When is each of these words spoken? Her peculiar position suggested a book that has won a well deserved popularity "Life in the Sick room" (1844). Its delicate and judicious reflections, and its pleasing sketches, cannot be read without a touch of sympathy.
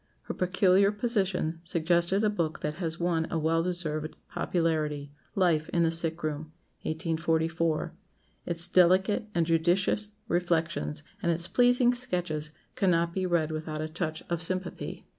Her 0.23 0.33
peculiar 0.33 0.91
position 0.91 1.59
suggested 1.63 2.23
a 2.23 2.29
book 2.31 2.61
that 2.61 2.73
has 2.81 2.99
won 2.99 3.27
a 3.29 3.37
well 3.37 3.61
deserved 3.61 4.15
popularity 4.31 5.11
"Life 5.35 5.69
in 5.69 5.83
the 5.83 5.91
Sick 5.91 6.23
room" 6.23 6.51
(1844). 6.81 7.93
Its 8.47 8.67
delicate 8.67 9.27
and 9.35 9.45
judicious 9.45 10.09
reflections, 10.27 11.03
and 11.21 11.31
its 11.31 11.47
pleasing 11.47 11.93
sketches, 11.93 12.51
cannot 12.73 13.13
be 13.13 13.27
read 13.27 13.51
without 13.51 13.79
a 13.79 13.87
touch 13.87 14.23
of 14.27 14.41
sympathy. 14.41 15.05